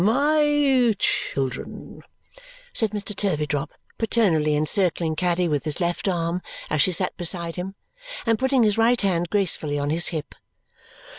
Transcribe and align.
"My 0.03 0.41
children," 0.97 2.01
said 2.73 2.89
Mr. 2.89 3.15
Turveydrop, 3.15 3.69
paternally 3.99 4.55
encircling 4.55 5.15
Caddy 5.15 5.47
with 5.47 5.63
his 5.63 5.79
left 5.79 6.07
arm 6.07 6.41
as 6.71 6.81
she 6.81 6.91
sat 6.91 7.15
beside 7.17 7.55
him, 7.55 7.75
and 8.25 8.39
putting 8.39 8.63
his 8.63 8.79
right 8.79 8.99
hand 8.99 9.29
gracefully 9.29 9.77
on 9.77 9.91
his 9.91 10.07
hip. 10.07 10.33